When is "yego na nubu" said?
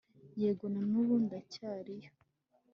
0.41-1.15